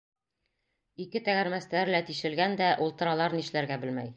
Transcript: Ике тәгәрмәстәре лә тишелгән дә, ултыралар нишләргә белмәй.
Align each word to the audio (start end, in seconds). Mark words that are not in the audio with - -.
Ике 1.03 1.21
тәгәрмәстәре 1.27 1.93
лә 1.97 2.01
тишелгән 2.09 2.59
дә, 2.63 2.73
ултыралар 2.87 3.41
нишләргә 3.41 3.83
белмәй. 3.87 4.09